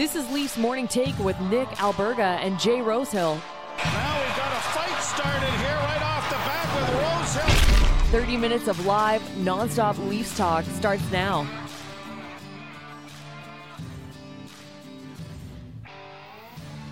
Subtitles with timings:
[0.00, 3.34] This is Leafs Morning Take with Nick Alberga and Jay Rosehill.
[3.34, 8.22] Now we've got a fight started here right off the bat with Rosehill.
[8.22, 11.46] 30 minutes of live, nonstop Leafs talk starts now.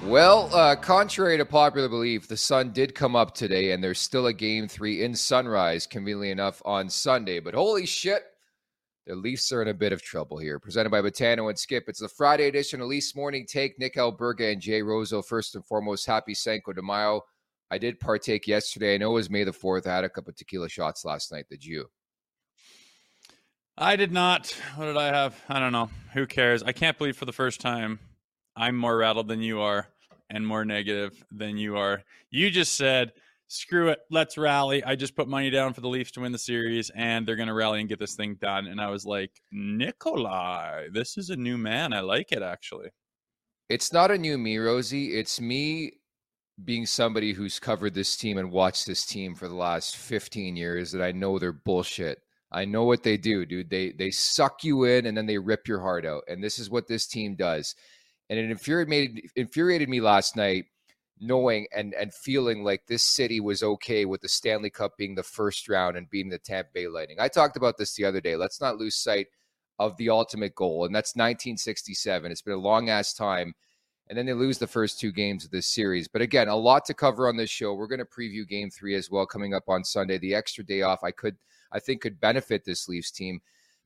[0.04, 4.26] Well, uh, contrary to popular belief, the sun did come up today, and there's still
[4.26, 7.40] a game three in sunrise, conveniently enough, on Sunday.
[7.40, 8.27] But holy shit,
[9.08, 10.58] the Leafs are in a bit of trouble here.
[10.58, 11.84] Presented by Betano and Skip.
[11.88, 13.78] It's the Friday edition of Leafs Morning Take.
[13.78, 15.22] Nick Alberga and Jay Rosehill.
[15.22, 17.22] First and foremost, happy Cinco de Mayo.
[17.70, 18.94] I did partake yesterday.
[18.94, 19.86] I know it was May the 4th.
[19.86, 21.46] I had a couple of tequila shots last night.
[21.48, 21.86] Did you?
[23.78, 24.54] I did not.
[24.76, 25.42] What did I have?
[25.48, 25.88] I don't know.
[26.12, 26.62] Who cares?
[26.62, 28.00] I can't believe for the first time
[28.54, 29.88] I'm more rattled than you are
[30.28, 32.02] and more negative than you are.
[32.30, 33.12] You just said,
[33.48, 34.84] screw it, let's rally.
[34.84, 37.48] I just put money down for the Leafs to win the series and they're going
[37.48, 38.66] to rally and get this thing done.
[38.66, 41.92] And I was like, Nikolai, this is a new man.
[41.92, 42.90] I like it actually.
[43.68, 45.18] It's not a new me, Rosie.
[45.18, 45.92] It's me
[46.64, 50.92] being somebody who's covered this team and watched this team for the last 15 years
[50.92, 52.18] that I know they're bullshit.
[52.50, 53.68] I know what they do, dude.
[53.68, 56.24] They they suck you in and then they rip your heart out.
[56.28, 57.74] And this is what this team does.
[58.30, 60.64] And it infuriated infuriated me last night
[61.20, 65.22] knowing and and feeling like this city was okay with the Stanley Cup being the
[65.22, 67.18] first round and beating the Tampa Bay Lightning.
[67.20, 68.36] I talked about this the other day.
[68.36, 69.28] Let's not lose sight
[69.78, 72.30] of the ultimate goal, and that's 1967.
[72.30, 73.54] It's been a long ass time.
[74.10, 76.08] And then they lose the first two games of this series.
[76.08, 77.74] But again, a lot to cover on this show.
[77.74, 80.16] We're going to preview game three as well coming up on Sunday.
[80.16, 81.36] The extra day off I could
[81.72, 83.40] I think could benefit this Leafs team.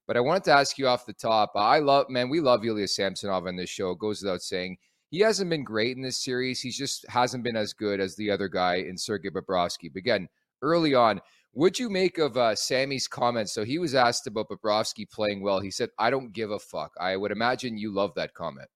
[0.07, 1.53] But I wanted to ask you off the top.
[1.55, 3.91] I love, man, we love Ilya Samsonov on this show.
[3.91, 4.79] It goes without saying.
[5.13, 6.63] He hasn't been great in this series.
[6.63, 9.93] He just hasn't been as good as the other guy in Sergei Bobrovsky.
[9.93, 10.27] But again,
[10.63, 11.21] early on,
[11.53, 13.53] would you make of uh, Sammy's comments?
[13.53, 15.61] So he was asked about Bobrovsky playing well.
[15.61, 16.93] He said, I don't give a fuck.
[16.99, 18.69] I would imagine you love that comment.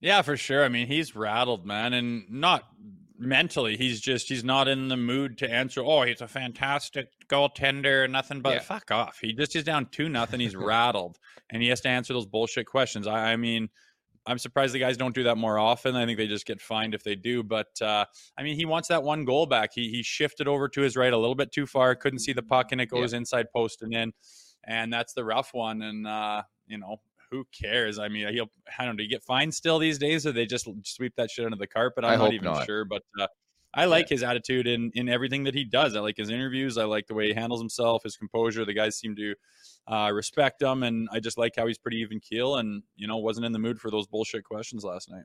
[0.00, 0.64] Yeah, for sure.
[0.64, 2.62] I mean, he's rattled, man, and not
[3.18, 3.76] mentally.
[3.76, 5.82] He's just he's not in the mood to answer.
[5.84, 8.60] Oh, he's a fantastic goaltender, nothing but yeah.
[8.60, 9.18] fuck off.
[9.20, 10.38] He just is down two nothing.
[10.38, 11.18] He's rattled,
[11.50, 13.08] and he has to answer those bullshit questions.
[13.08, 13.68] I, I, mean,
[14.26, 15.96] I'm surprised the guys don't do that more often.
[15.96, 17.42] I think they just get fined if they do.
[17.42, 18.04] But uh,
[18.38, 19.70] I mean, he wants that one goal back.
[19.74, 21.94] He he shifted over to his right a little bit too far.
[21.94, 23.18] Couldn't see the puck, and it goes yeah.
[23.18, 24.12] inside post and in.
[24.64, 25.82] And that's the rough one.
[25.82, 26.98] And uh, you know,
[27.30, 27.98] who cares?
[27.98, 28.98] I mean, he'll I don't know.
[28.98, 31.66] Do you get fined still these days, or they just sweep that shit under the
[31.66, 32.04] carpet?
[32.04, 32.66] I'm I not even not.
[32.66, 33.26] sure, but uh,
[33.74, 34.14] I like yeah.
[34.14, 35.96] his attitude in in everything that he does.
[35.96, 36.76] I like his interviews.
[36.78, 38.64] I like the way he handles himself, his composure.
[38.64, 39.34] The guys seem to
[39.86, 43.16] uh, respect him, and I just like how he's pretty even keel, and you know,
[43.16, 45.24] wasn't in the mood for those bullshit questions last night.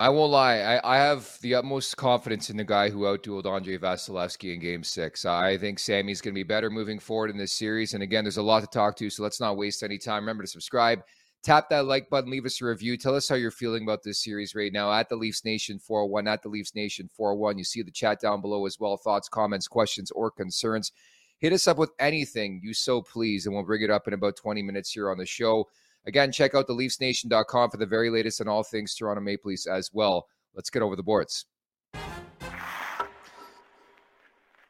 [0.00, 0.58] I won't lie.
[0.58, 4.82] I, I have the utmost confidence in the guy who outdueled Andrei Vasilevskiy in game
[4.82, 5.24] six.
[5.24, 7.94] I think Sammy's going to be better moving forward in this series.
[7.94, 10.24] And again, there's a lot to talk to, so let's not waste any time.
[10.24, 11.04] Remember to subscribe,
[11.42, 12.96] tap that like button, leave us a review.
[12.96, 16.28] Tell us how you're feeling about this series right now at the Leafs Nation 401,
[16.28, 17.58] at the Leafs Nation 401.
[17.58, 18.96] You see the chat down below as well.
[18.96, 20.92] Thoughts, comments, questions, or concerns.
[21.38, 24.36] Hit us up with anything you so please, and we'll bring it up in about
[24.36, 25.68] 20 minutes here on the show.
[26.06, 29.66] Again, check out the leafsnation.com for the very latest on all things Toronto Maple Leafs
[29.66, 30.26] as well.
[30.54, 31.46] Let's get over the boards.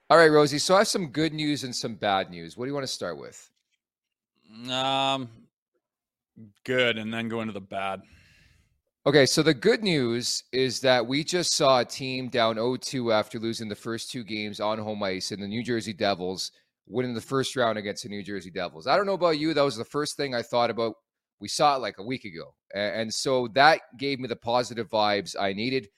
[0.09, 0.59] All right, Rosie.
[0.59, 2.57] So I have some good news and some bad news.
[2.57, 3.51] What do you want to start with?
[4.71, 5.29] Um,
[6.64, 8.02] good, and then go into the bad.
[9.05, 13.38] Okay, so the good news is that we just saw a team down 0-2 after
[13.38, 16.52] losing the first two games on home ice, and the New Jersey Devils
[16.87, 18.87] winning the first round against the New Jersey Devils.
[18.87, 20.94] I don't know about you, that was the first thing I thought about
[21.43, 22.55] we saw it like a week ago.
[22.73, 25.88] And so that gave me the positive vibes I needed.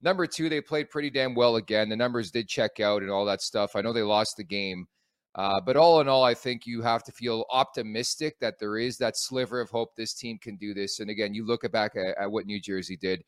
[0.00, 1.90] Number two, they played pretty damn well again.
[1.90, 3.76] The numbers did check out and all that stuff.
[3.76, 4.88] I know they lost the game.
[5.36, 8.96] Uh, but all in all, I think you have to feel optimistic that there is
[8.98, 10.98] that sliver of hope this team can do this.
[10.98, 13.22] And again, you look back at, at what New Jersey did.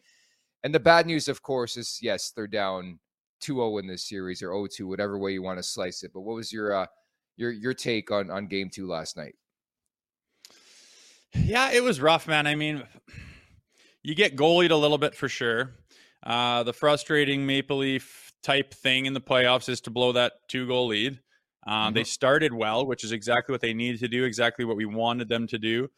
[0.64, 2.98] And the bad news, of course, is yes, they're down
[3.42, 6.12] 2-0 in this series or 0-2, whatever way you want to slice it.
[6.14, 6.86] But what was your uh,
[7.36, 9.34] your your take on on game two last night?
[11.34, 12.46] Yeah, it was rough, man.
[12.46, 12.82] I mean,
[14.02, 15.74] you get goalied a little bit for sure.
[16.22, 20.66] Uh, the frustrating Maple Leaf type thing in the playoffs is to blow that two
[20.66, 21.20] goal lead.
[21.66, 21.94] Uh, mm-hmm.
[21.94, 25.28] They started well, which is exactly what they needed to do, exactly what we wanted
[25.28, 25.88] them to do.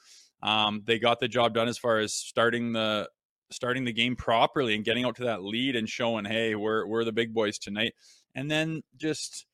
[0.43, 3.09] Um, they got the job done as far as starting the
[3.53, 7.05] starting the game properly and getting out to that lead and showing, hey, we're we're
[7.05, 7.95] the big boys tonight.
[8.35, 9.47] And then just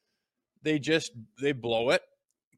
[0.63, 2.03] they just they blow it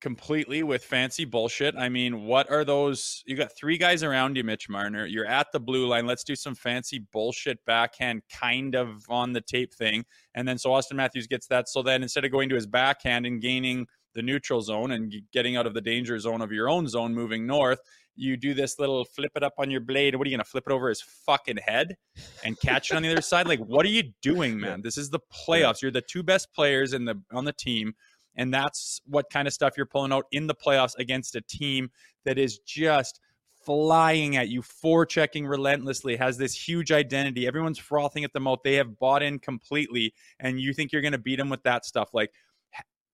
[0.00, 1.74] completely with fancy bullshit.
[1.76, 3.22] I mean, what are those?
[3.26, 5.06] You got three guys around you, Mitch Marner.
[5.06, 6.06] You're at the blue line.
[6.06, 10.04] Let's do some fancy bullshit backhand kind of on the tape thing.
[10.34, 11.68] And then so Auston Matthews gets that.
[11.68, 15.56] So then instead of going to his backhand and gaining the neutral zone and getting
[15.56, 17.80] out of the danger zone of your own zone moving north,
[18.18, 20.16] you do this little flip it up on your blade.
[20.16, 21.96] What are you going to flip it over his fucking head
[22.44, 23.46] and catch it on the other side?
[23.46, 24.82] Like, what are you doing, man?
[24.82, 25.80] This is the playoffs.
[25.80, 27.94] You're the two best players in the on the team
[28.36, 31.90] and that's what kind of stuff you're pulling out in the playoffs against a team
[32.24, 33.20] that is just
[33.64, 37.46] flying at you, forechecking relentlessly, has this huge identity.
[37.46, 38.60] Everyone's frothing at the mouth.
[38.64, 41.84] They have bought in completely, and you think you're going to beat them with that
[41.84, 42.10] stuff.
[42.14, 42.32] Like,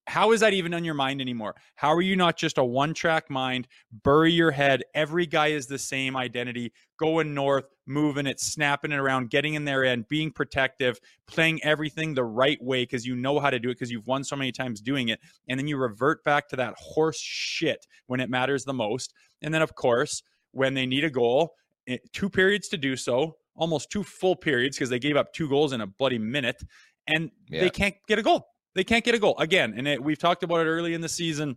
[0.06, 1.54] how is that even on your mind anymore?
[1.76, 3.68] How are you not just a one track mind?
[4.04, 4.82] Bury your head.
[4.94, 9.64] Every guy is the same identity, going north, moving it, snapping it around, getting in
[9.64, 13.70] there and being protective, playing everything the right way because you know how to do
[13.70, 15.20] it because you've won so many times doing it.
[15.48, 19.14] And then you revert back to that horse shit when it matters the most.
[19.40, 20.22] And then, of course,
[20.52, 21.54] when they need a goal,
[21.88, 25.48] eh, two periods to do so, almost two full periods because they gave up two
[25.48, 26.62] goals in a bloody minute
[27.06, 27.60] and yeah.
[27.60, 28.46] they can't get a goal.
[28.74, 31.08] They can't get a goal again, and it, we've talked about it early in the
[31.08, 31.56] season.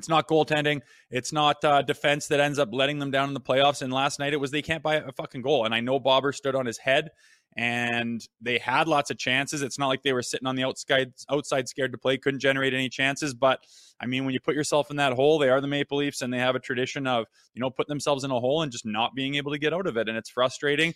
[0.00, 0.80] It's not goaltending.
[1.10, 3.82] It's not uh, defense that ends up letting them down in the playoffs.
[3.82, 5.66] And last night it was they can't buy a fucking goal.
[5.66, 7.10] And I know Bobber stood on his head,
[7.54, 9.60] and they had lots of chances.
[9.60, 12.72] It's not like they were sitting on the outside outside scared to play, couldn't generate
[12.72, 13.34] any chances.
[13.34, 13.60] But
[14.00, 16.32] I mean, when you put yourself in that hole, they are the Maple Leafs, and
[16.32, 19.14] they have a tradition of you know putting themselves in a hole and just not
[19.14, 20.94] being able to get out of it, and it's frustrating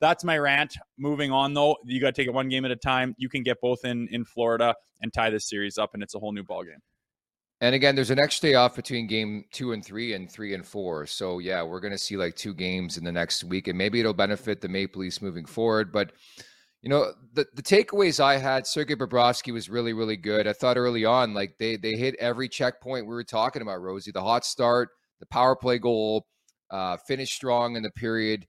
[0.00, 0.76] that's my rant.
[0.98, 3.14] Moving on though, you got to take it one game at a time.
[3.18, 6.18] You can get both in in Florida and tie this series up, and it's a
[6.18, 6.80] whole new ball game.
[7.60, 10.64] And again, there's an extra day off between game two and three and three and
[10.64, 11.06] four.
[11.06, 13.98] So yeah, we're going to see like two games in the next week, and maybe
[13.98, 15.90] it'll benefit the Maple Leafs moving forward.
[15.92, 16.12] But
[16.82, 20.46] you know, the the takeaways I had, Sergei Bobrovsky was really really good.
[20.46, 23.82] I thought early on, like they they hit every checkpoint we were talking about.
[23.82, 26.26] Rosie, the hot start, the power play goal,
[26.70, 28.46] uh, finished strong in the period.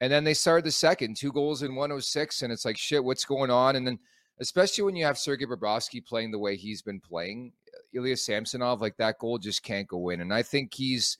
[0.00, 2.42] And then they started the second, two goals in 106.
[2.42, 3.76] And it's like, shit, what's going on?
[3.76, 3.98] And then,
[4.40, 7.52] especially when you have Sergei Bobrovsky playing the way he's been playing,
[7.94, 10.20] Ilya Samsonov, like that goal just can't go in.
[10.20, 11.18] And I think he's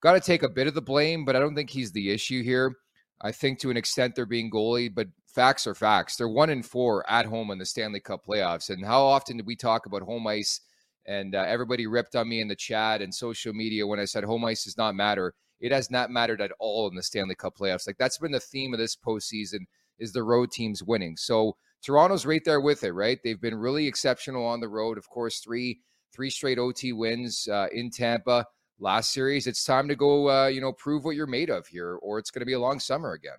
[0.00, 2.42] got to take a bit of the blame, but I don't think he's the issue
[2.42, 2.74] here.
[3.22, 6.16] I think to an extent they're being goalie, but facts are facts.
[6.16, 8.70] They're one in four at home in the Stanley Cup playoffs.
[8.70, 10.60] And how often did we talk about home ice?
[11.06, 14.24] And uh, everybody ripped on me in the chat and social media when I said
[14.24, 17.56] home ice does not matter it has not mattered at all in the Stanley Cup
[17.56, 17.86] playoffs.
[17.86, 19.66] Like that's been the theme of this postseason
[19.98, 21.16] is the road teams winning.
[21.16, 23.18] So Toronto's right there with it, right?
[23.22, 24.98] They've been really exceptional on the road.
[24.98, 25.80] Of course, three
[26.12, 28.46] three straight OT wins uh, in Tampa
[28.78, 29.46] last series.
[29.46, 32.30] It's time to go, uh, you know, prove what you're made of here, or it's
[32.30, 33.36] going to be a long summer again.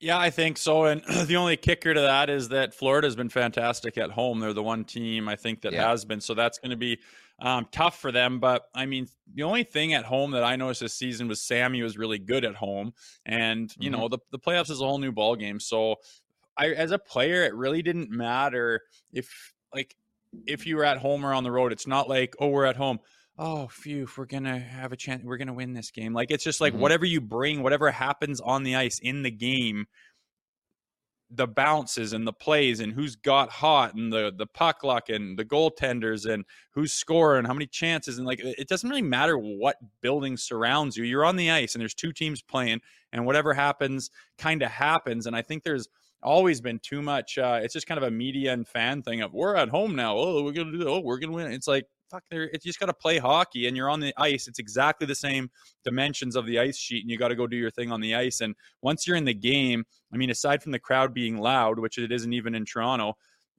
[0.00, 0.84] Yeah, I think so.
[0.86, 4.40] And the only kicker to that is that Florida's been fantastic at home.
[4.40, 5.88] They're the one team I think that yeah.
[5.88, 6.20] has been.
[6.20, 6.98] So that's going to be
[7.42, 8.38] um, tough for them.
[8.38, 11.82] But I mean, the only thing at home that I noticed this season was Sammy
[11.82, 12.94] was really good at home,
[13.26, 14.00] and you mm-hmm.
[14.00, 15.60] know the the playoffs is a whole new ball game.
[15.60, 15.96] So,
[16.56, 18.80] I as a player, it really didn't matter
[19.12, 19.94] if like
[20.46, 21.72] if you were at home or on the road.
[21.72, 23.00] It's not like oh we're at home.
[23.38, 25.24] Oh, phew, we're gonna have a chance.
[25.24, 26.14] We're gonna win this game.
[26.14, 26.82] Like it's just like mm-hmm.
[26.82, 29.86] whatever you bring, whatever happens on the ice in the game,
[31.34, 35.38] the bounces and the plays and who's got hot and the the puck luck and
[35.38, 39.76] the goaltenders and who's scoring how many chances and like it doesn't really matter what
[40.00, 41.04] building surrounds you.
[41.04, 42.80] You're on the ice and there's two teams playing
[43.12, 45.26] and whatever happens kind of happens.
[45.26, 45.88] And i think there's
[46.22, 49.32] always been too much uh, it's just kind of a media and fan thing of
[49.32, 50.16] we're at home now.
[50.16, 51.50] Oh we're gonna do oh we're gonna win.
[51.52, 54.46] It's like fuck there you just got to play hockey and you're on the ice
[54.46, 55.50] it's exactly the same
[55.82, 58.14] dimensions of the ice sheet and you got to go do your thing on the
[58.14, 61.78] ice and once you're in the game i mean aside from the crowd being loud
[61.78, 63.16] which it isn't even in toronto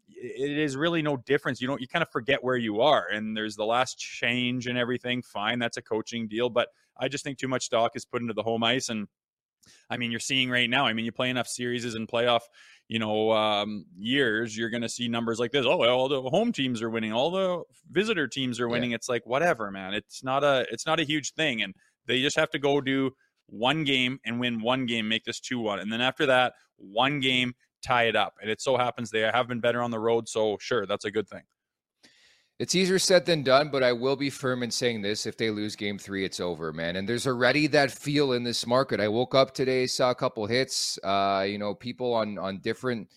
[0.07, 3.35] it is really no difference you don't you kind of forget where you are and
[3.35, 6.67] there's the last change and everything fine that's a coaching deal but
[6.99, 9.07] i just think too much stock is put into the home ice and
[9.89, 10.85] I mean, you're seeing right now.
[10.85, 12.41] I mean, you play enough series and playoff
[12.87, 15.65] you know um, years, you're going to see numbers like this.
[15.65, 18.91] Oh, all the home teams are winning, all the visitor teams are winning.
[18.91, 18.95] Yeah.
[18.95, 19.93] It's like whatever, man.
[19.93, 21.73] It's not a it's not a huge thing, and
[22.07, 23.11] they just have to go do
[23.47, 27.19] one game and win one game, make this two one, and then after that, one
[27.19, 27.53] game
[27.85, 28.35] tie it up.
[28.41, 31.11] And it so happens they have been better on the road, so sure, that's a
[31.11, 31.43] good thing.
[32.63, 35.25] It's easier said than done, but I will be firm in saying this.
[35.25, 36.95] If they lose game three, it's over, man.
[36.95, 39.01] And there's already that feel in this market.
[39.01, 43.09] I woke up today, saw a couple hits, uh, you know, people on on different,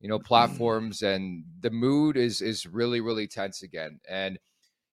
[0.00, 4.00] you know, platforms, and the mood is is really, really tense again.
[4.10, 4.36] And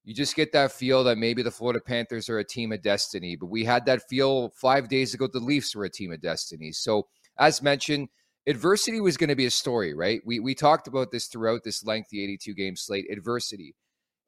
[0.03, 3.35] you just get that feel that maybe the Florida Panthers are a team of destiny.
[3.35, 6.73] But we had that feel five days ago the Leafs were a team of destiny.
[6.73, 7.07] So
[7.39, 8.09] as mentioned,
[8.45, 10.21] adversity was going to be a story, right?
[10.27, 13.07] We we talked about this throughout this lengthy 82 game slate.
[13.11, 13.73] Adversity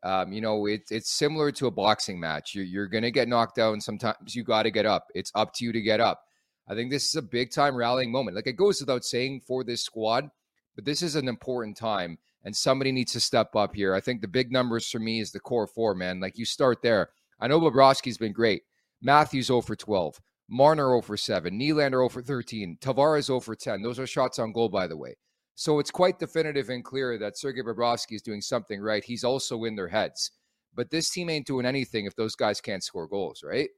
[0.03, 2.53] um, you know, it, it's similar to a boxing match.
[2.53, 3.81] You're, you're going to get knocked down.
[3.81, 5.07] Sometimes you got to get up.
[5.15, 6.23] It's up to you to get up.
[6.67, 8.35] I think this is a big time rallying moment.
[8.35, 10.29] Like it goes without saying for this squad,
[10.75, 13.93] but this is an important time and somebody needs to step up here.
[13.93, 16.19] I think the big numbers for me is the core four, man.
[16.19, 17.09] Like you start there.
[17.39, 18.63] I know Bobrovsky's been great.
[19.01, 20.19] Matthews 0 for 12.
[20.49, 21.59] Marner 0 for 7.
[21.59, 22.77] Nylander 0 for 13.
[22.81, 23.81] Tavares 0 for 10.
[23.81, 25.15] Those are shots on goal, by the way.
[25.59, 29.03] So it's quite definitive and clear that Sergei Bobrovsky is doing something right.
[29.03, 30.29] He's also in their heads.
[30.75, 33.69] But this team ain't doing anything if those guys can't score goals, right?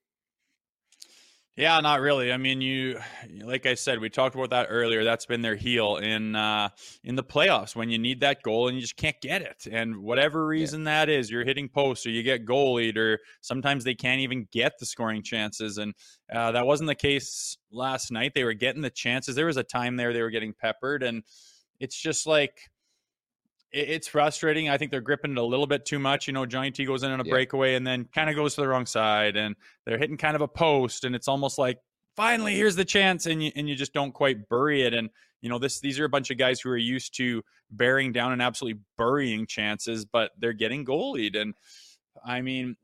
[1.55, 2.33] Yeah, not really.
[2.33, 2.99] I mean, you
[3.43, 5.05] like I said, we talked about that earlier.
[5.05, 6.67] That's been their heel in uh
[7.05, 9.65] in the playoffs when you need that goal and you just can't get it.
[9.71, 11.05] And whatever reason yeah.
[11.05, 14.73] that is, you're hitting posts or you get goalied or sometimes they can't even get
[14.79, 15.77] the scoring chances.
[15.77, 15.93] And
[16.33, 18.33] uh, that wasn't the case last night.
[18.35, 19.35] They were getting the chances.
[19.35, 21.23] There was a time there they were getting peppered and
[21.79, 22.69] it's just like
[23.71, 24.69] it's frustrating.
[24.69, 26.27] I think they're gripping it a little bit too much.
[26.27, 27.31] You know, Johnny T goes in on a yeah.
[27.31, 29.55] breakaway and then kind of goes to the wrong side, and
[29.85, 31.79] they're hitting kind of a post, and it's almost like
[32.15, 34.93] finally here's the chance, and you and you just don't quite bury it.
[34.93, 35.09] And
[35.41, 38.31] you know, this these are a bunch of guys who are used to bearing down
[38.31, 41.53] and absolutely burying chances, but they're getting goalied, and
[42.25, 42.75] I mean.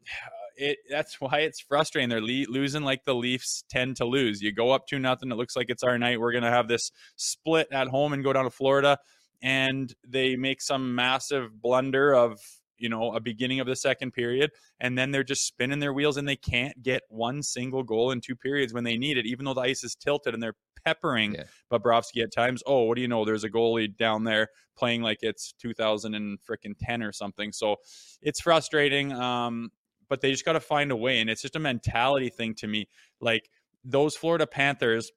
[0.58, 2.10] It, that's why it's frustrating.
[2.10, 4.42] They're le- losing like the Leafs tend to lose.
[4.42, 5.32] You go up to nothing.
[5.32, 6.20] It looks like it's our night.
[6.20, 8.98] We're gonna have this split at home and go down to Florida
[9.42, 12.40] and they make some massive blunder of
[12.78, 16.18] you know a beginning of the second period and then they're just spinning their wheels
[16.18, 19.46] and they can't get one single goal in two periods when they need it even
[19.46, 21.44] though the ice is tilted and they're peppering yeah.
[21.72, 25.20] Bobrovsky at times oh what do you know there's a goalie down there playing like
[25.22, 27.78] it's 2000 and freaking 10 or something so
[28.22, 29.72] it's frustrating um
[30.10, 32.68] but they just got to find a way and it's just a mentality thing to
[32.68, 32.88] me
[33.20, 33.50] like
[33.84, 35.12] those Florida Panthers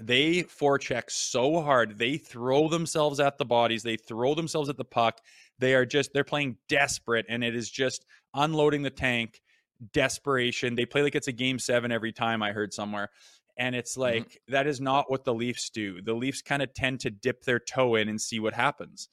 [0.00, 1.98] they forecheck so hard.
[1.98, 3.82] They throw themselves at the bodies.
[3.82, 5.20] They throw themselves at the puck.
[5.58, 9.40] They are just they're playing desperate, and it is just unloading the tank,
[9.92, 10.74] desperation.
[10.74, 12.42] They play like it's a game seven every time.
[12.42, 13.10] I heard somewhere,
[13.56, 14.02] and it's mm-hmm.
[14.02, 14.52] like mm-hmm.
[14.52, 16.00] that is not what the Leafs do.
[16.02, 19.08] The Leafs kind of tend to dip their toe in and see what happens,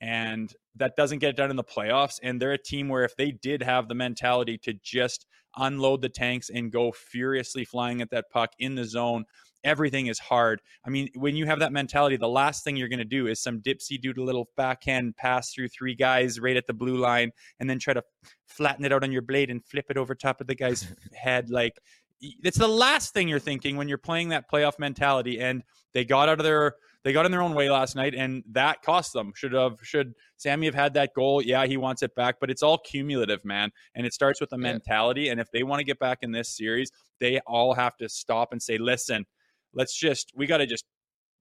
[0.00, 2.18] and that doesn't get done in the playoffs.
[2.22, 5.26] And they're a team where if they did have the mentality to just
[5.56, 9.24] unload the tanks and go furiously flying at that puck in the zone
[9.64, 10.60] everything is hard.
[10.84, 13.40] I mean, when you have that mentality, the last thing you're going to do is
[13.40, 17.30] some dipsy do a little backhand pass through three guys right at the blue line
[17.58, 18.02] and then try to
[18.46, 21.50] flatten it out on your blade and flip it over top of the guy's head.
[21.50, 21.78] Like,
[22.20, 25.40] it's the last thing you're thinking when you're playing that playoff mentality.
[25.40, 28.42] And they got out of their they got in their own way last night, and
[28.52, 29.32] that cost them.
[29.34, 31.42] Should have should Sammy have had that goal?
[31.42, 33.70] Yeah, he wants it back, but it's all cumulative, man.
[33.94, 35.28] And it starts with the mentality.
[35.28, 38.52] And if they want to get back in this series, they all have to stop
[38.52, 39.24] and say, "Listen,
[39.72, 40.84] let's just we got to just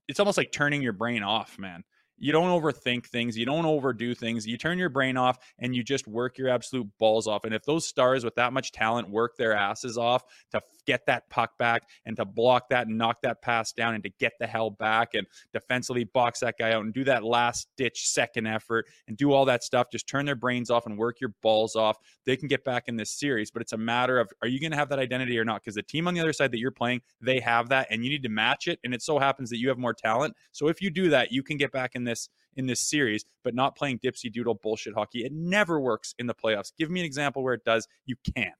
[0.07, 1.83] it's almost like turning your brain off, man.
[2.19, 3.37] You don't overthink things.
[3.37, 4.45] You don't overdo things.
[4.45, 7.45] You turn your brain off and you just work your absolute balls off.
[7.45, 11.29] And if those stars with that much talent work their asses off to get that
[11.29, 14.47] puck back and to block that and knock that pass down and to get the
[14.47, 18.85] hell back and defensively box that guy out and do that last ditch second effort
[19.07, 21.97] and do all that stuff, just turn their brains off and work your balls off,
[22.25, 23.51] they can get back in this series.
[23.51, 25.61] But it's a matter of are you going to have that identity or not?
[25.61, 28.09] Because the team on the other side that you're playing, they have that and you
[28.09, 28.79] need to match it.
[28.83, 30.35] And it so happens that you have more talent.
[30.51, 33.55] So if you do that, you can get back in this in this series, but
[33.55, 35.19] not playing dipsy doodle bullshit hockey.
[35.19, 36.71] It never works in the playoffs.
[36.77, 37.87] Give me an example where it does.
[38.05, 38.53] You can't.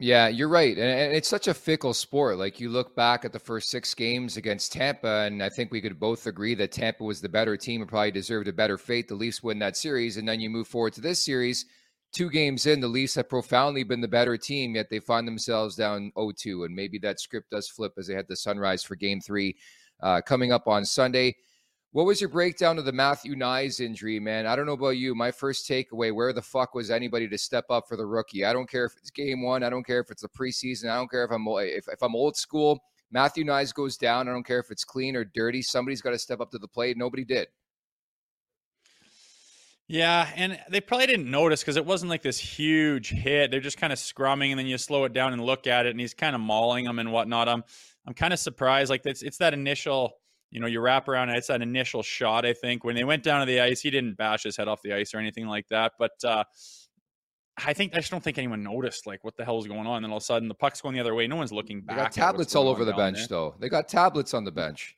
[0.00, 0.76] Yeah, you're right.
[0.76, 2.36] And it's such a fickle sport.
[2.36, 5.80] Like you look back at the first six games against Tampa, and I think we
[5.80, 9.06] could both agree that Tampa was the better team and probably deserved a better fate.
[9.06, 10.16] The Leafs win that series.
[10.16, 11.66] And then you move forward to this series.
[12.12, 15.74] Two games in, the Leafs have profoundly been the better team, yet they find themselves
[15.74, 16.64] down 0 2.
[16.64, 19.56] And maybe that script does flip as they head the sunrise for game three
[20.00, 21.36] uh, coming up on Sunday.
[21.94, 24.48] What was your breakdown of the Matthew Knies injury, man?
[24.48, 25.14] I don't know about you.
[25.14, 28.44] My first takeaway: where the fuck was anybody to step up for the rookie?
[28.44, 29.62] I don't care if it's game one.
[29.62, 30.90] I don't care if it's the preseason.
[30.90, 32.82] I don't care if I'm if, if I'm old school.
[33.12, 34.28] Matthew Knies goes down.
[34.28, 35.62] I don't care if it's clean or dirty.
[35.62, 36.96] Somebody's got to step up to the plate.
[36.96, 37.46] Nobody did.
[39.86, 43.52] Yeah, and they probably didn't notice because it wasn't like this huge hit.
[43.52, 45.90] They're just kind of scrumming, and then you slow it down and look at it,
[45.90, 47.48] and he's kind of mauling them and whatnot.
[47.48, 47.62] I'm
[48.04, 48.90] I'm kind of surprised.
[48.90, 50.16] Like it's it's that initial
[50.54, 51.30] you know, you wrap around.
[51.30, 52.46] It's that initial shot.
[52.46, 54.82] I think when they went down to the ice, he didn't bash his head off
[54.82, 55.94] the ice or anything like that.
[55.98, 56.44] But uh,
[57.58, 59.96] I think I just don't think anyone noticed like what the hell is going on.
[59.96, 61.26] And then all of a sudden the puck's going the other way.
[61.26, 61.96] No one's looking back.
[61.96, 63.26] They got tablets all over the bench, there.
[63.30, 63.54] though.
[63.58, 64.96] They got tablets on the bench.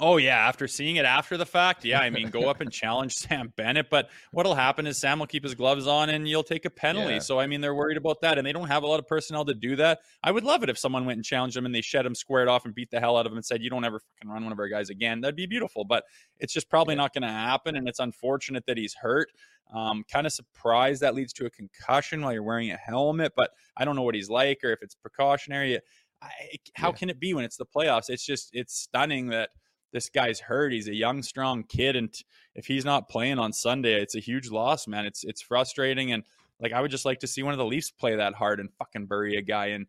[0.00, 2.00] Oh yeah, after seeing it after the fact, yeah.
[2.00, 5.42] I mean, go up and challenge Sam Bennett, but what'll happen is Sam will keep
[5.42, 7.14] his gloves on and you'll take a penalty.
[7.14, 7.18] Yeah.
[7.20, 9.44] So I mean, they're worried about that, and they don't have a lot of personnel
[9.44, 10.00] to do that.
[10.22, 12.48] I would love it if someone went and challenged him and they shed him squared
[12.48, 14.44] off and beat the hell out of him and said, "You don't ever fucking run
[14.44, 16.04] one of our guys again." That'd be beautiful, but
[16.38, 17.02] it's just probably yeah.
[17.02, 19.28] not going to happen, and it's unfortunate that he's hurt.
[19.74, 23.50] Um, kind of surprised that leads to a concussion while you're wearing a helmet, but
[23.76, 25.80] I don't know what he's like or if it's precautionary.
[26.22, 26.30] I,
[26.74, 26.92] how yeah.
[26.92, 28.08] can it be when it's the playoffs?
[28.08, 29.50] It's just it's stunning that
[29.96, 30.74] this guy's hurt.
[30.74, 32.14] He's a young, strong kid, and
[32.54, 35.06] if he's not playing on Sunday, it's a huge loss, man.
[35.06, 36.22] It's it's frustrating, and
[36.60, 38.68] like I would just like to see one of the Leafs play that hard and
[38.74, 39.86] fucking bury a guy and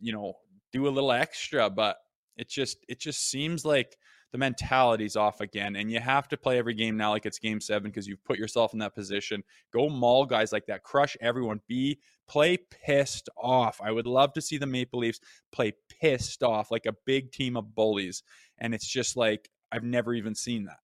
[0.00, 0.34] you know
[0.72, 1.98] do a little extra, but
[2.36, 3.96] it just it just seems like
[4.32, 7.60] the mentality's off again, and you have to play every game now like it's Game
[7.60, 9.44] Seven because you've put yourself in that position.
[9.72, 11.60] Go maul guys like that, crush everyone.
[11.68, 13.80] Be play pissed off.
[13.80, 15.20] I would love to see the Maple Leafs
[15.52, 18.24] play pissed off like a big team of bullies
[18.58, 20.78] and it's just like I've never even seen that.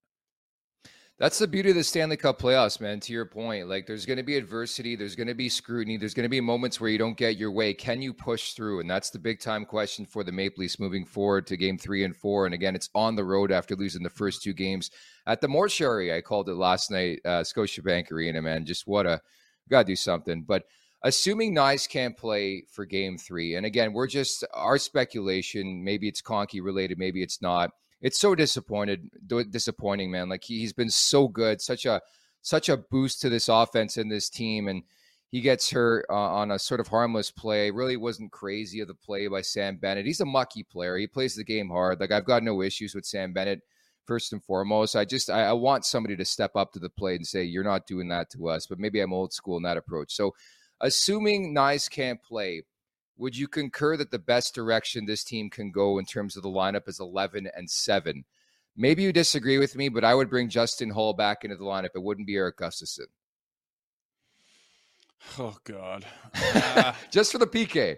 [1.21, 2.99] That's the beauty of the Stanley Cup playoffs, man.
[3.01, 6.15] To your point, like there's going to be adversity, there's going to be scrutiny, there's
[6.15, 7.75] going to be moments where you don't get your way.
[7.75, 8.79] Can you push through?
[8.79, 12.03] And that's the big time question for the Maple Leafs moving forward to game three
[12.05, 12.47] and four.
[12.47, 14.89] And again, it's on the road after losing the first two games
[15.27, 16.11] at the mortuary.
[16.11, 18.65] I called it last night, uh, Scotiabank Arena, man.
[18.65, 19.21] Just what a
[19.69, 20.43] got to do something.
[20.43, 20.63] But
[21.03, 25.83] assuming Knies can't play for game three, and again, we're just our speculation.
[25.83, 27.71] Maybe it's Conkey related, maybe it's not.
[28.01, 29.09] It's so disappointed,
[29.51, 30.27] disappointing, man.
[30.27, 32.01] Like he, he's been so good, such a
[32.41, 34.83] such a boost to this offense and this team, and
[35.29, 37.71] he gets hurt uh, on a sort of harmless play.
[37.71, 40.05] Really wasn't crazy of the play by Sam Bennett.
[40.05, 40.97] He's a mucky player.
[40.97, 41.99] He plays the game hard.
[41.99, 43.61] Like I've got no issues with Sam Bennett.
[44.07, 47.17] First and foremost, I just I, I want somebody to step up to the plate
[47.17, 49.77] and say, "You're not doing that to us." But maybe I'm old school in that
[49.77, 50.13] approach.
[50.13, 50.33] So
[50.81, 52.63] assuming Knies can't play,
[53.17, 56.49] would you concur that the best direction this team can go in terms of the
[56.49, 58.25] lineup is 11 and 7?
[58.75, 61.89] Maybe you disagree with me, but I would bring Justin Holl back into the lineup.
[61.93, 63.07] It wouldn't be Erik Gustafsson.
[65.37, 66.05] Oh God!
[66.33, 67.97] Uh, Just for the PK.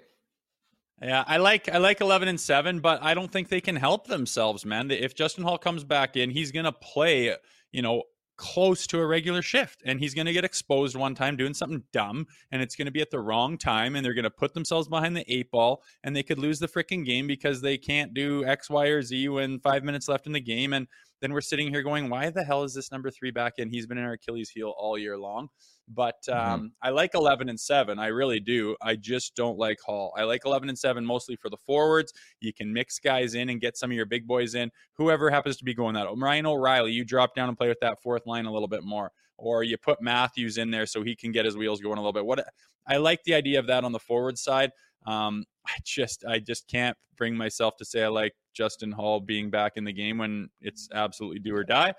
[1.02, 4.08] Yeah, I like I like eleven and seven, but I don't think they can help
[4.08, 4.91] themselves, man.
[4.91, 7.36] If Justin Holl comes back in, he's gonna play,
[7.72, 8.04] you know,
[8.36, 11.84] close to a regular shift and he's going to get exposed one time doing something
[11.91, 14.54] dumb and it's going to be at the wrong time and they're going to put
[14.54, 18.13] themselves behind the eight ball and they could lose the freaking game because they can't
[18.13, 20.88] do x y or z when five minutes left in the game and
[21.24, 23.88] then we're sitting here going why the hell is this number three back in he's
[23.88, 25.50] been in our achilles heel all year long
[25.88, 26.54] but mm-hmm.
[26.54, 26.68] um, mm-hmm.
[26.82, 28.00] I like 11 and 7.
[28.00, 28.76] I really do.
[28.82, 30.14] I just don't like Holl.
[30.18, 32.14] I like 11 and 7 mostly for the forwards.
[32.40, 34.72] You can mix guys in and get some of your big boys in.
[34.94, 36.08] Whoever happens to be going that.
[36.16, 39.12] Ryan O'Reilly, you drop down and play with that fourth line a little bit more.
[39.38, 42.14] Or you put Matthews in there so he can get his wheels going a little
[42.14, 42.26] bit.
[42.26, 42.46] What
[42.88, 44.72] I like the idea of that on the forward side.
[45.06, 49.50] Um, I just I just can't bring myself to say I like Justin Holl being
[49.50, 51.94] back in the game when it's absolutely do or die.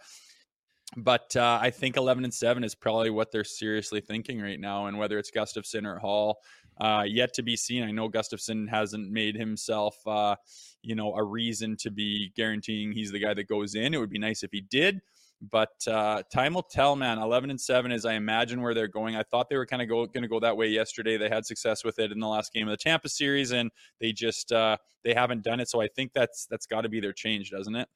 [0.97, 4.87] but uh, I think 11 and 7 is probably what they're seriously thinking right now.
[4.87, 6.39] And whether it's Gustafsson or Hall,
[6.81, 7.85] uh, yet to be seen.
[7.85, 10.37] I know Gustafsson hasn't made himself, uh,
[10.83, 13.95] you know, a reason to be guaranteeing he's the guy that goes in.
[13.95, 15.01] It would be nice if he did.
[15.41, 17.19] But uh, time will tell, man.
[17.19, 19.17] 11 and 7 is, I imagine, where they're going.
[19.17, 21.17] I thought they were kind of going to go that way yesterday.
[21.17, 23.71] They had success with it in the last game of the Tampa series, and
[24.01, 25.69] they just uh, they haven't done it.
[25.69, 27.89] So I think that's that's got to be their change, doesn't it?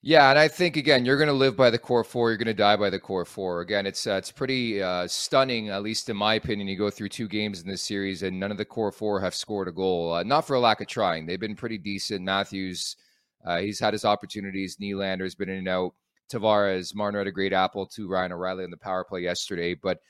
[0.00, 2.30] Yeah, and I think again, you're going to live by the core four.
[2.30, 3.62] You're going to die by the core four.
[3.62, 6.68] Again, it's uh, it's pretty uh, stunning, at least in my opinion.
[6.68, 9.34] You go through two games in this series, and none of the core four have
[9.34, 10.12] scored a goal.
[10.12, 12.24] Uh, not for a lack of trying; they've been pretty decent.
[12.24, 12.96] Matthews,
[13.44, 14.76] uh, he's had his opportunities.
[14.76, 15.94] Nylander's been in and out.
[16.28, 20.00] Tavares, Marner had a great apple to Ryan O'Reilly in the power play yesterday, but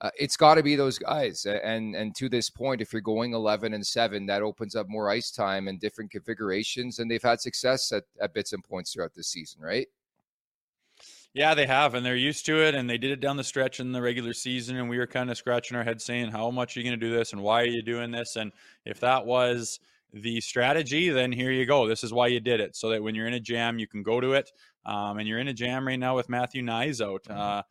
[0.00, 1.44] uh, it's got to be those guys.
[1.44, 5.10] And and to this point, if you're going 11 and seven, that opens up more
[5.10, 6.98] ice time and different configurations.
[6.98, 9.86] And they've had success at, at bits and points throughout the season, right?
[11.32, 13.78] Yeah, they have, and they're used to it, and they did it down the stretch
[13.78, 14.76] in the regular season.
[14.76, 17.06] And we were kind of scratching our heads, saying, "How much are you going to
[17.06, 18.52] do this, and why are you doing this?" And
[18.84, 19.78] if that was
[20.12, 21.86] the strategy, then here you go.
[21.86, 24.02] This is why you did it, so that when you're in a jam, you can
[24.02, 24.50] go to it.
[24.84, 27.24] Um, and you're in a jam right now with Matthew Knies out.
[27.24, 27.40] Mm-hmm.
[27.40, 27.62] Uh,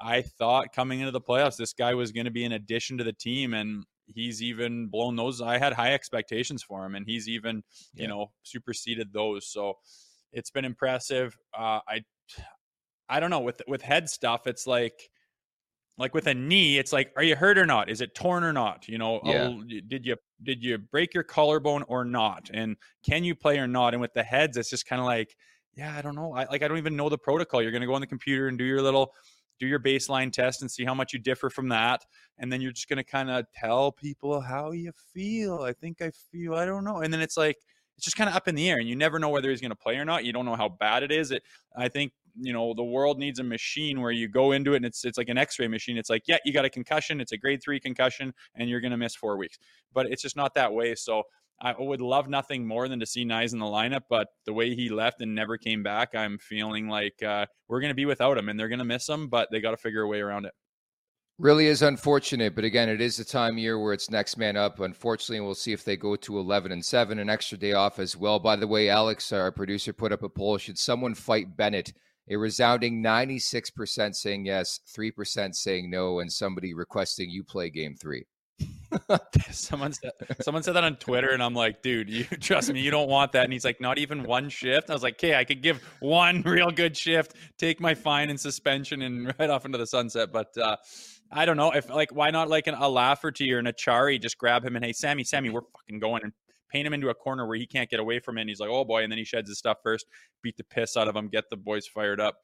[0.00, 3.04] I thought coming into the playoffs, this guy was going to be an addition to
[3.04, 5.40] the team, and he's even blown those.
[5.40, 7.62] I had high expectations for him, and he's even,
[7.94, 8.02] yeah.
[8.02, 9.46] you know, superseded those.
[9.46, 9.74] So
[10.32, 11.36] it's been impressive.
[11.56, 12.04] Uh, I,
[13.08, 14.46] I don't know with with head stuff.
[14.46, 15.10] It's like,
[15.96, 17.88] like with a knee, it's like, are you hurt or not?
[17.88, 18.88] Is it torn or not?
[18.88, 19.48] You know, oh, yeah.
[19.48, 22.50] oh, did you did you break your collarbone or not?
[22.52, 23.94] And can you play or not?
[23.94, 25.36] And with the heads, it's just kind of like,
[25.76, 26.34] yeah, I don't know.
[26.34, 27.62] I like I don't even know the protocol.
[27.62, 29.12] You're going to go on the computer and do your little
[29.60, 32.04] do your baseline test and see how much you differ from that.
[32.38, 35.62] And then you're just going to kind of tell people how you feel.
[35.62, 36.98] I think I feel, I don't know.
[37.02, 37.56] And then it's like,
[37.96, 39.70] it's just kind of up in the air and you never know whether he's going
[39.70, 40.24] to play or not.
[40.24, 41.30] You don't know how bad it is.
[41.30, 41.42] It,
[41.76, 44.84] I think, you know, the world needs a machine where you go into it and
[44.84, 45.96] it's, it's like an x-ray machine.
[45.96, 47.20] It's like, yeah, you got a concussion.
[47.20, 49.58] It's a grade three concussion and you're going to miss four weeks,
[49.92, 50.94] but it's just not that way.
[50.96, 51.22] So
[51.60, 54.74] I would love nothing more than to see Knies in the lineup, but the way
[54.74, 58.36] he left and never came back, I'm feeling like uh, we're going to be without
[58.36, 60.46] him and they're going to miss him, but they got to figure a way around
[60.46, 60.52] it.
[61.38, 64.78] Really is unfortunate, but again, it is the time year where it's next man up.
[64.78, 68.16] Unfortunately, we'll see if they go to 11 and 7, an extra day off as
[68.16, 68.38] well.
[68.38, 71.92] By the way, Alex, our producer, put up a poll Should someone fight Bennett?
[72.30, 78.24] A resounding 96% saying yes, 3% saying no, and somebody requesting you play game three.
[79.50, 82.90] someone said someone said that on Twitter, and I'm like, dude, you trust me, you
[82.90, 83.44] don't want that.
[83.44, 84.88] And he's like, not even one shift.
[84.88, 88.38] I was like, okay, I could give one real good shift, take my fine and
[88.38, 90.30] suspension, and right off into the sunset.
[90.32, 90.76] But uh,
[91.32, 94.38] I don't know if like why not like an, a Lafferty or an Acciari, just
[94.38, 95.54] grab him and hey, Sammy, Sammy, mm-hmm.
[95.54, 96.32] we're fucking going and
[96.70, 98.42] paint him into a corner where he can't get away from it.
[98.42, 100.06] And he's like, oh boy, and then he sheds his stuff first,
[100.42, 102.36] beat the piss out of him, get the boys fired up.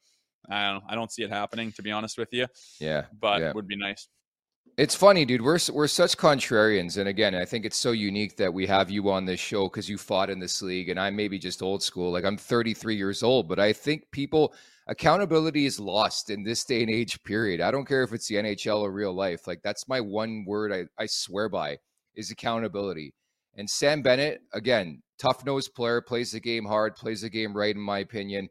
[0.49, 2.47] I don't, I don't see it happening, to be honest with you.
[2.79, 3.49] Yeah, but yeah.
[3.49, 4.07] it would be nice.
[4.77, 5.41] It's funny, dude.
[5.41, 9.09] We're we're such contrarians, and again, I think it's so unique that we have you
[9.09, 12.11] on this show because you fought in this league, and I'm maybe just old school.
[12.11, 14.53] Like I'm 33 years old, but I think people
[14.87, 17.21] accountability is lost in this day and age.
[17.23, 17.59] Period.
[17.59, 19.45] I don't care if it's the NHL or real life.
[19.45, 21.77] Like that's my one word I, I swear by
[22.15, 23.13] is accountability.
[23.55, 27.75] And Sam Bennett, again, tough nosed player, plays the game hard, plays the game right,
[27.75, 28.47] in my opinion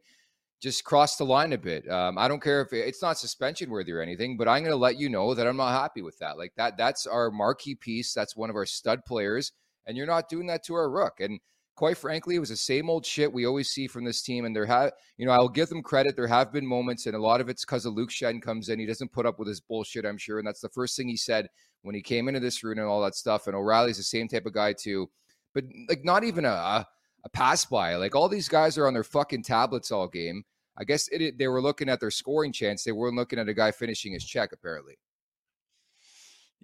[0.61, 1.89] just crossed the line a bit.
[1.89, 4.77] Um, I don't care if it's not suspension worthy or anything, but I'm going to
[4.77, 6.37] let you know that I'm not happy with that.
[6.37, 8.13] Like that, that's our marquee piece.
[8.13, 9.53] That's one of our stud players,
[9.87, 11.19] and you're not doing that to our rook.
[11.19, 11.39] And
[11.75, 14.45] quite frankly, it was the same old shit we always see from this team.
[14.45, 16.15] And there have, you know, I'll give them credit.
[16.15, 18.79] There have been moments, and a lot of it's because of Luke Schenn comes in.
[18.79, 21.17] He doesn't put up with his bullshit, I'm sure, and that's the first thing he
[21.17, 21.47] said
[21.81, 23.47] when he came into this room and all that stuff.
[23.47, 25.09] And O'Reilly's the same type of guy too,
[25.55, 26.85] but like not even a
[27.23, 27.95] a pass by.
[27.95, 30.43] Like all these guys are on their fucking tablets all game.
[30.77, 32.83] I guess it, they were looking at their scoring chance.
[32.83, 34.97] They weren't looking at a guy finishing his check, apparently.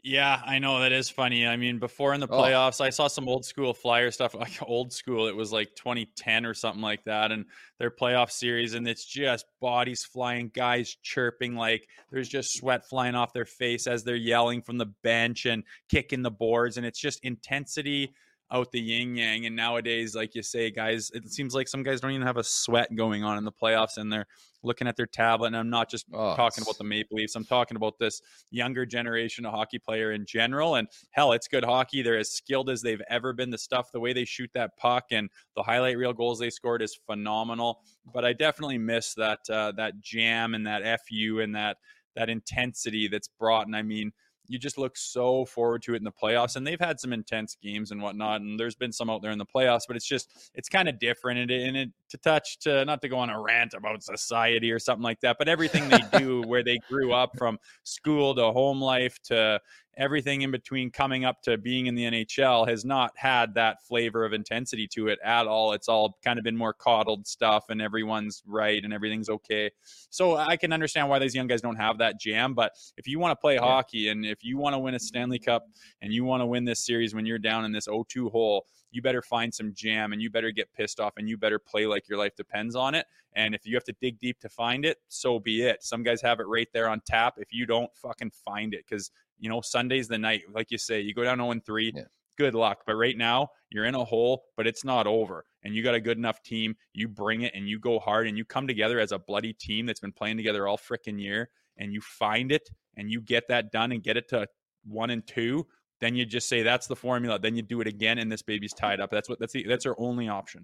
[0.04, 1.46] Yeah, I know that is funny.
[1.46, 2.39] I mean, before in the oh.
[2.39, 2.86] playoffs, oh.
[2.86, 5.28] I saw some old school flyer stuff, like old school.
[5.28, 7.46] It was like 2010 or something like that, and
[7.80, 13.15] their playoff series, and it's just bodies flying, guys chirping, like there's just sweat flying
[13.15, 17.00] off their face as they're yelling from the bench and kicking the boards, and it's
[17.00, 18.13] just intensity
[18.52, 19.46] out the yin yang.
[19.46, 22.44] And nowadays, like you say, guys, it seems like some guys don't even have a
[22.44, 24.28] sweat going on in the playoffs and they're
[24.64, 25.48] looking at their tablet.
[25.48, 28.86] And I'm not just oh, talking about the Maple Leafs, I'm talking about this younger
[28.86, 30.76] generation of hockey player in general.
[30.76, 32.02] And hell, it's good hockey.
[32.02, 33.50] They're as skilled as they've ever been.
[33.50, 36.82] The stuff, the way they shoot that puck and the highlight reel goals they scored
[36.82, 37.82] is phenomenal.
[38.14, 41.78] But I definitely miss that uh, that jam and that fu and that
[42.16, 43.68] that intensity that's brought.
[43.68, 44.12] And I mean,
[44.48, 46.56] you just look so forward to it in the playoffs.
[46.56, 49.38] And they've had some intense games and whatnot, and there's been some out there in
[49.38, 51.40] the playoffs, but it's just it's kind of different.
[51.40, 54.72] And it, and it to touch to not to go on a rant about society
[54.72, 58.52] or something like that, but everything they do where they grew up from school to
[58.52, 59.60] home life to
[59.98, 64.24] everything in between coming up to being in the NHL has not had that flavor
[64.24, 65.74] of intensity to it at all.
[65.74, 69.72] It's all kind of been more coddled stuff and everyone's right and everything's okay.
[70.10, 72.54] So I can understand why these young guys don't have that jam.
[72.54, 73.62] But if you want to play yeah.
[73.62, 75.66] hockey and if you want to win a Stanley Cup
[76.02, 78.68] and you want to win this series when you're down in this 0 2 hole,
[78.92, 81.86] you better find some jam and you better get pissed off and you better play
[81.86, 83.06] like your life depends on it.
[83.36, 85.84] And if you have to dig deep to find it, so be it.
[85.84, 87.36] Some guys have it right there on tap.
[87.38, 90.43] If you don't, fucking find it because you know, Sunday's the night.
[90.54, 92.04] Like you say, you go down 0 3, yeah.
[92.38, 92.80] good luck.
[92.86, 95.45] But right now, you're in a hole, but it's not over.
[95.63, 96.76] And you got a good enough team.
[96.93, 99.86] You bring it and you go hard and you come together as a bloody team
[99.86, 103.71] that's been playing together all freaking year and you find it and you get that
[103.71, 104.47] done and get it to
[104.86, 105.65] one and two.
[106.00, 107.39] Then you just say that's the formula.
[107.39, 109.10] Then you do it again, and this baby's tied up.
[109.10, 110.63] That's what that's the, that's our only option.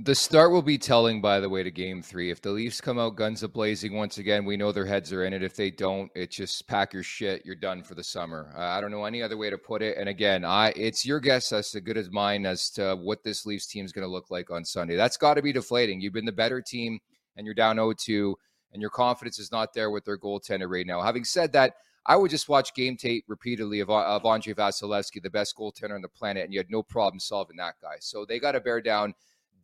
[0.00, 2.32] The start will be telling, by the way, to game three.
[2.32, 5.24] If the Leafs come out guns a blazing once again, we know their heads are
[5.24, 5.44] in it.
[5.44, 7.46] If they don't, it's just pack your shit.
[7.46, 8.52] You're done for the summer.
[8.56, 9.96] Uh, I don't know any other way to put it.
[9.96, 13.68] And again, I it's your guess as good as mine as to what this Leafs
[13.68, 14.96] team is going to look like on Sunday.
[14.96, 16.00] That's got to be deflating.
[16.00, 16.98] You've been the better team,
[17.36, 18.34] and you're down 0-2,
[18.72, 21.02] and your confidence is not there with their goaltender right now.
[21.02, 25.30] Having said that, I would just watch game tape repeatedly of, of Andrei Vasilevskiy, the
[25.30, 27.98] best goaltender on the planet, and you had no problem solving that guy.
[28.00, 29.14] So they got to bear down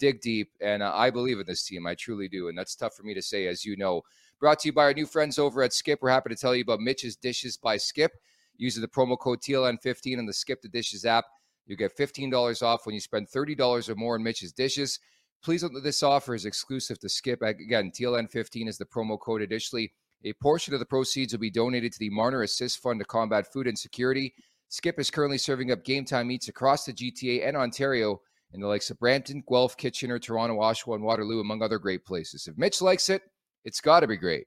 [0.00, 1.86] dig deep, and uh, I believe in this team.
[1.86, 4.02] I truly do, and that's tough for me to say, as you know.
[4.40, 6.00] Brought to you by our new friends over at Skip.
[6.02, 8.10] We're happy to tell you about Mitch's Dishes by Skip.
[8.56, 11.24] Using the promo code TLN15 in the Skip the Dishes app,
[11.66, 14.98] you get $15 off when you spend $30 or more on Mitch's Dishes.
[15.42, 17.42] Please note that this offer is exclusive to Skip.
[17.42, 19.40] Again, TLN15 is the promo code.
[19.40, 19.92] Additionally,
[20.24, 23.50] a portion of the proceeds will be donated to the Marner Assist Fund to combat
[23.50, 24.34] food insecurity.
[24.68, 28.20] Skip is currently serving up game time eats across the GTA and Ontario
[28.52, 32.46] in the likes of Brampton, Guelph, Kitchener, Toronto, Oshawa, and Waterloo, among other great places.
[32.46, 33.22] If Mitch likes it,
[33.64, 34.46] it's got to be great.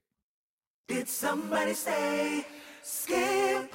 [0.88, 2.46] Did somebody say
[2.82, 3.74] skip?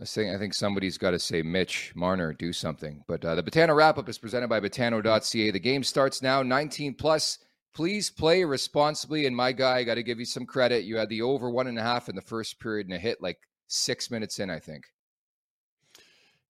[0.00, 3.04] I think I think somebody's got to say Mitch Marner do something.
[3.06, 5.50] But uh, the Betano wrap up is presented by Betano.ca.
[5.50, 6.42] The game starts now.
[6.42, 7.38] 19 plus.
[7.74, 9.26] Please play responsibly.
[9.26, 10.84] And my guy, I got to give you some credit.
[10.84, 13.22] You had the over one and a half in the first period and a hit
[13.22, 14.84] like six minutes in, I think.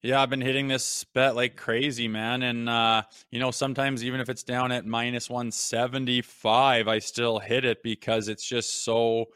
[0.02, 2.42] Yeah, I've been hitting this bet like crazy, man.
[2.42, 7.64] And, uh, you know, sometimes even if it's down at minus 175, I still hit
[7.64, 9.26] it because it's just so,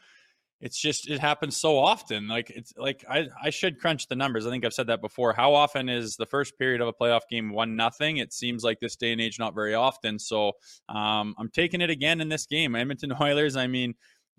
[0.61, 2.27] it's just, it happens so often.
[2.27, 4.45] Like, it's like, I, I should crunch the numbers.
[4.45, 5.33] I think I've said that before.
[5.33, 8.17] How often is the first period of a playoff game one nothing?
[8.17, 10.19] It seems like this day and age, not very often.
[10.19, 10.53] So
[10.89, 12.75] um, I'm taking it again in this game.
[12.75, 13.95] Edmonton Oilers, I mean,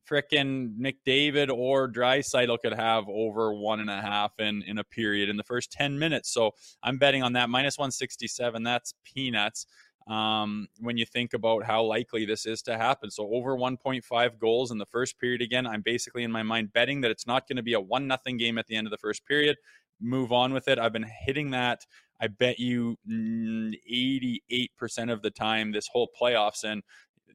[0.09, 5.29] frickin' McDavid or Draisaitl could have over one and a half in in a period
[5.29, 6.33] in the first 10 minutes.
[6.33, 8.63] So I'm betting on that minus 167.
[8.63, 9.67] That's peanuts.
[10.07, 13.11] Um, when you think about how likely this is to happen.
[13.11, 17.03] So over 1.5 goals in the first period again, I'm basically in my mind betting
[17.03, 18.97] that it's not going to be a one nothing game at the end of the
[18.97, 19.59] first period.
[20.01, 20.79] Move on with it.
[20.79, 21.85] I've been hitting that.
[22.21, 26.83] I bet you 88% of the time this whole playoffs and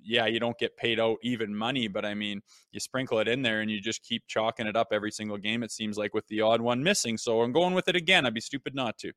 [0.04, 3.42] yeah, you don't get paid out even money, but I mean, you sprinkle it in
[3.42, 5.64] there and you just keep chalking it up every single game.
[5.64, 7.18] It seems like with the odd one missing.
[7.18, 8.26] So I'm going with it again.
[8.26, 9.12] I'd be stupid not to.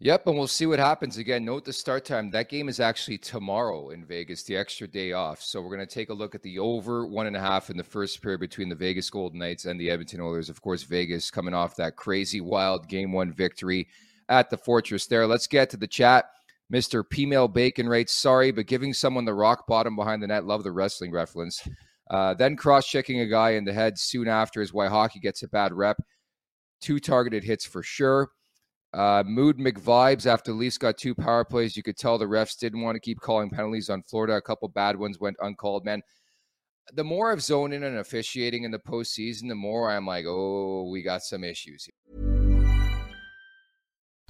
[0.00, 1.44] Yep, and we'll see what happens again.
[1.44, 2.30] Note the start time.
[2.30, 5.40] That game is actually tomorrow in Vegas, the extra day off.
[5.40, 7.76] So we're going to take a look at the over one and a half in
[7.76, 10.50] the first period between the Vegas Golden Knights and the Edmonton Oilers.
[10.50, 13.88] Of course, Vegas coming off that crazy, wild game one victory
[14.28, 15.26] at the Fortress there.
[15.26, 16.26] Let's get to the chat.
[16.72, 17.04] Mr.
[17.08, 20.72] P-Mail Bacon writes, sorry, but giving someone the rock bottom behind the net, love the
[20.72, 21.66] wrestling reference.
[22.10, 25.42] Uh, then cross checking a guy in the head soon after is why hockey gets
[25.42, 25.96] a bad rep.
[26.80, 28.30] Two targeted hits for sure.
[28.92, 31.76] Uh, Mood McVibes after Leafs got two power plays.
[31.76, 34.34] You could tell the refs didn't want to keep calling penalties on Florida.
[34.34, 35.84] A couple bad ones went uncalled.
[35.84, 36.00] Man,
[36.92, 40.88] the more I've zoned in on officiating in the postseason, the more I'm like, oh,
[40.92, 41.88] we got some issues.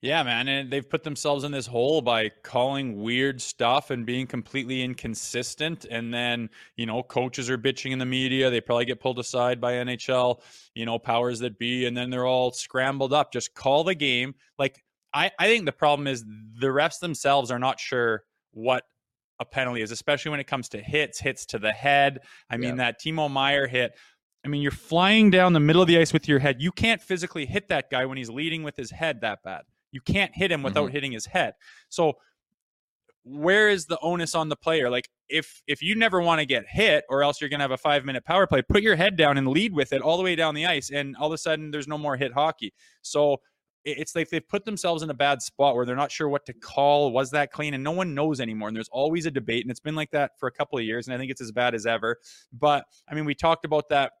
[0.00, 4.28] Yeah, man, and they've put themselves in this hole by calling weird stuff and being
[4.28, 5.86] completely inconsistent.
[5.90, 8.48] And then, you know, coaches are bitching in the media.
[8.48, 10.40] They probably get pulled aside by NHL,
[10.76, 13.32] you know, powers that be, and then they're all scrambled up.
[13.32, 14.36] Just call the game.
[14.56, 18.84] Like, I, I think the problem is the refs themselves are not sure what
[19.40, 22.20] a penalty is, especially when it comes to hits, hits to the head.
[22.48, 23.96] I mean, that Timo Meier hit.
[24.44, 26.62] I mean, you're flying down the middle of the ice with your head.
[26.62, 29.62] You can't physically hit that guy when he's leading with his head that bad.
[29.92, 30.92] You can't hit him without mm-hmm.
[30.92, 31.54] hitting his head.
[31.88, 32.14] So
[33.24, 34.90] where is the onus on the player?
[34.90, 37.70] Like if if you never want to get hit or else you're going to have
[37.70, 40.22] a 5 minute power play, put your head down and lead with it all the
[40.22, 42.72] way down the ice and all of a sudden there's no more hit hockey.
[43.02, 43.38] So
[43.84, 46.52] it's like they've put themselves in a bad spot where they're not sure what to
[46.52, 47.12] call.
[47.12, 47.74] Was that clean?
[47.74, 48.68] And no one knows anymore.
[48.68, 49.64] And there's always a debate.
[49.64, 51.06] And it's been like that for a couple of years.
[51.06, 52.18] And I think it's as bad as ever.
[52.52, 54.12] But I mean, we talked about that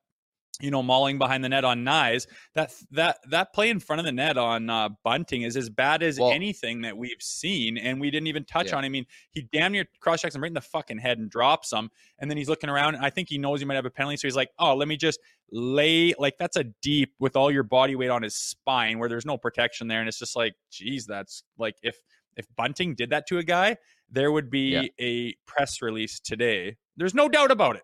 [0.60, 2.26] you know, mauling behind the net on Knies.
[2.54, 6.02] That that that play in front of the net on uh, Bunting is as bad
[6.02, 8.76] as well, anything that we've seen, and we didn't even touch yeah.
[8.76, 8.84] on.
[8.84, 11.72] I mean, he damn near cross checks him right in the fucking head and drops
[11.72, 12.96] him, and then he's looking around.
[12.96, 14.88] And I think he knows he might have a penalty, so he's like, "Oh, let
[14.88, 15.20] me just
[15.52, 19.26] lay like that's a deep with all your body weight on his spine where there's
[19.26, 22.00] no protection there." And it's just like, geez, that's like if
[22.36, 23.76] if Bunting did that to a guy,
[24.10, 24.82] there would be yeah.
[25.00, 26.76] a press release today.
[26.96, 27.82] There's no doubt about it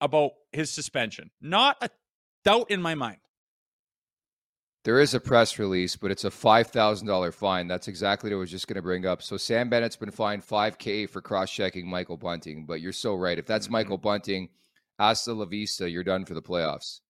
[0.00, 1.30] about his suspension.
[1.40, 1.90] Not a
[2.44, 3.18] doubt in my mind.
[4.84, 7.68] There is a press release, but it's a five thousand dollar fine.
[7.68, 9.22] That's exactly what I was just going to bring up.
[9.22, 12.64] So Sam Bennett's been fined five k for cross checking Michael Bunting.
[12.64, 13.38] But you're so right.
[13.38, 13.72] If that's mm-hmm.
[13.72, 14.48] Michael Bunting,
[14.98, 17.00] hasta la vista, you're done for the playoffs.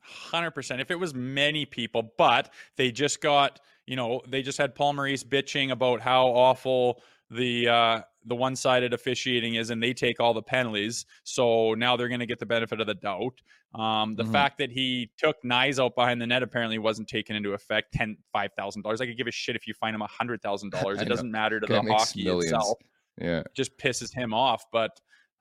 [0.00, 0.80] Hundred percent.
[0.80, 4.92] If it was many people, but they just got, you know, they just had Paul
[4.92, 10.20] Maurice bitching about how awful the uh, the one sided officiating is, and they take
[10.20, 11.06] all the penalties.
[11.24, 13.40] So now they're going to get the benefit of the doubt.
[13.74, 14.32] Um, the mm-hmm.
[14.32, 17.92] fact that he took Knies out behind the net apparently wasn't taken into effect.
[17.92, 19.00] Ten five thousand dollars.
[19.00, 21.00] I could give a shit if you find him a hundred thousand dollars.
[21.00, 22.44] It doesn't matter to the hockey millions.
[22.44, 22.78] itself.
[23.20, 24.64] Yeah, it just pisses him off.
[24.72, 25.00] But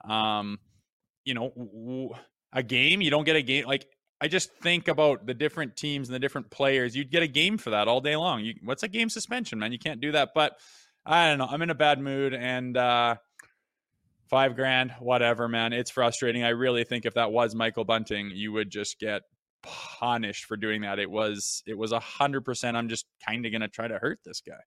[0.09, 0.59] um,
[1.23, 2.13] you know, w-
[2.53, 3.87] a game you don't get a game like
[4.21, 6.95] I just think about the different teams and the different players.
[6.95, 8.43] You'd get a game for that all day long.
[8.43, 9.71] You, what's a game suspension, man?
[9.71, 10.29] You can't do that.
[10.33, 10.57] But
[11.05, 11.47] I don't know.
[11.49, 13.15] I'm in a bad mood and uh,
[14.29, 15.73] five grand, whatever, man.
[15.73, 16.43] It's frustrating.
[16.43, 19.21] I really think if that was Michael Bunting, you would just get
[19.61, 20.99] punished for doing that.
[20.99, 22.77] It was it was a hundred percent.
[22.77, 24.61] I'm just kind of gonna try to hurt this guy.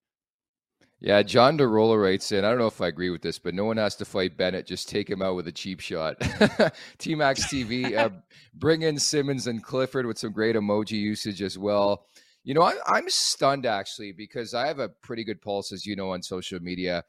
[1.00, 2.44] Yeah, John DeRolla writes in.
[2.44, 4.66] I don't know if I agree with this, but no one has to fight Bennett.
[4.66, 6.16] Just take him out with a cheap shot.
[6.98, 8.10] T Max TV, uh,
[8.54, 12.06] bring in Simmonds and Clifford with some great emoji usage as well.
[12.48, 15.94] You know, I, I'm stunned actually because I have a pretty good pulse, as you
[15.94, 17.04] know, on social media.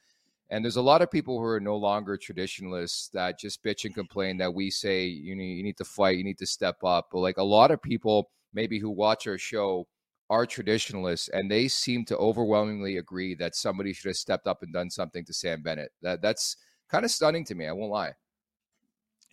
[0.49, 3.95] And there's a lot of people who are no longer traditionalists that just bitch and
[3.95, 7.07] complain that we say you need you need to fight, you need to step up.
[7.09, 9.87] But like a lot of people maybe who watch our show
[10.29, 14.73] are traditionalists and they seem to overwhelmingly agree that somebody should have stepped up and
[14.73, 15.93] done something to Sam Bennett.
[16.01, 16.57] That that's
[16.89, 18.11] kind of stunning to me, I won't lie.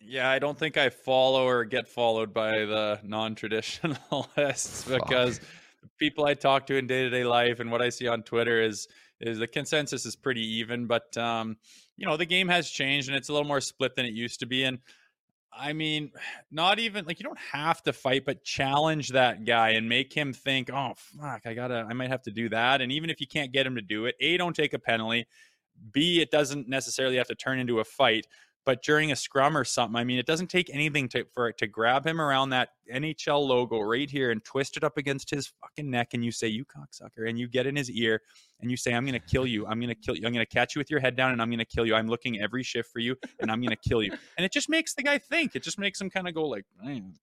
[0.00, 5.40] Yeah, I don't think I follow or get followed by the non-traditionalists because
[5.98, 8.62] people I talk to in day to day life and what I see on Twitter
[8.62, 8.88] is
[9.20, 11.56] is the consensus is pretty even, but um,
[11.96, 14.40] you know the game has changed and it's a little more split than it used
[14.40, 14.64] to be.
[14.64, 14.78] And
[15.58, 16.10] I mean,
[16.50, 20.32] not even like you don't have to fight, but challenge that guy and make him
[20.32, 22.80] think, oh fuck, I gotta, I might have to do that.
[22.80, 25.26] And even if you can't get him to do it, a don't take a penalty.
[25.92, 28.26] B, it doesn't necessarily have to turn into a fight
[28.66, 31.56] but during a scrum or something, I mean, it doesn't take anything to for it
[31.58, 35.52] to grab him around that NHL logo right here and twist it up against his
[35.62, 38.20] fucking neck, and you say, "You cocksucker," and you get in his ear
[38.60, 39.66] and you say, "I'm to kill you.
[39.66, 40.26] I'm to kill you.
[40.26, 41.94] I'm to catch you with your head down, and I'm to kill you.
[41.94, 44.94] I'm looking every shift for you, and I'm to kill you." And it just makes
[44.94, 45.54] the guy think.
[45.54, 46.64] It just makes him kind of go like,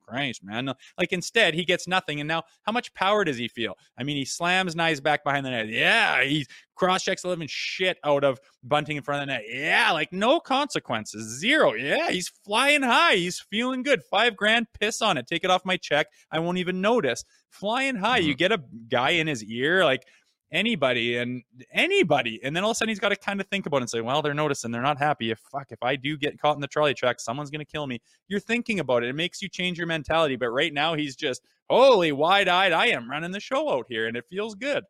[0.08, 3.78] "Christ, man!" Like instead, he gets nothing, and now how much power does he feel?
[3.98, 5.68] I mean, he slams Knies back behind the net.
[5.68, 9.43] Yeah, he's cross checks the living shit out of Bunting in front of the net.
[9.47, 11.74] Yeah, like no consequences, zero.
[11.74, 13.16] Yeah, he's flying high.
[13.16, 14.02] He's feeling good.
[14.04, 15.28] Five grand, piss on it.
[15.28, 16.08] Take it off my check.
[16.32, 17.26] I won't even notice.
[17.50, 18.20] Flying high.
[18.20, 18.28] Mm-hmm.
[18.30, 20.06] You get a guy in his ear, like
[20.54, 21.41] anybody and
[21.74, 22.39] anybody.
[22.43, 23.89] And then all of a sudden he's got to kind of think about it and
[23.89, 25.32] say, well, they're noticing, they're not happy.
[25.32, 28.00] If fuck, if I do get caught in the trolley track, someone's gonna kill me.
[28.30, 29.10] You're thinking about it.
[29.10, 30.38] It makes you change your mentality.
[30.38, 32.72] But right now he's just holy wide eyed.
[32.72, 34.84] I am running the show out here, and it feels good.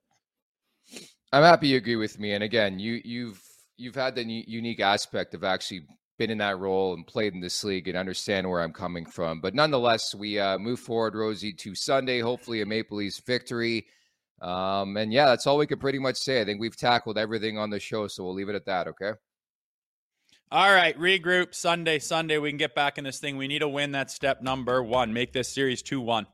[1.34, 2.34] I'm happy you agree with me.
[2.34, 3.42] And again, you you've
[3.76, 5.82] you've had the unique aspect of actually
[6.20, 9.42] been in that role and played in this league and understand where I'm coming from.
[9.42, 12.20] But nonetheless, we uh, move forward, Rosie, to Sunday.
[12.20, 13.88] Hopefully, a Maple Leafs victory.
[14.44, 16.40] Um, and yeah, that's all we could pretty much say.
[16.40, 18.88] I think we've tackled everything on the show, so we'll leave it at that.
[18.90, 19.14] Okay.
[20.52, 21.98] All right, regroup Sunday.
[21.98, 23.38] Sunday, we can get back in this thing.
[23.38, 25.12] We need to win that step number one.
[25.14, 26.28] Make this series 2 1.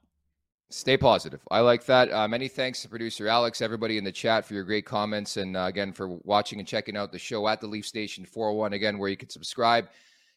[0.71, 1.41] Stay positive.
[1.49, 2.11] I like that.
[2.11, 5.57] Uh, many thanks to producer Alex, everybody in the chat for your great comments, and
[5.57, 8.73] uh, again for watching and checking out the show at the Leaf Station 401.
[8.73, 9.87] Again, where you can subscribe.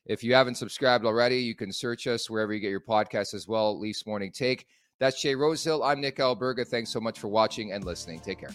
[0.07, 3.47] If you haven't subscribed already, you can search us wherever you get your podcasts as
[3.47, 3.79] well.
[3.79, 4.67] Leafs Morning Take.
[4.99, 5.83] That's Jay Rosehill.
[5.83, 6.67] I'm Nick Alberga.
[6.67, 8.21] Thanks so much for watching and listening.
[8.21, 8.55] Take care.